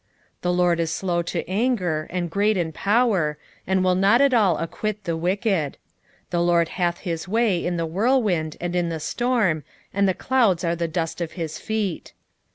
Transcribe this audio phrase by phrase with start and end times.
[0.39, 4.33] 1:3 The LORD is slow to anger, and great in power, and will not at
[4.33, 5.77] all acquit the wicked:
[6.31, 10.63] the LORD hath his way in the whirlwind and in the storm, and the clouds
[10.63, 12.13] are the dust of his feet.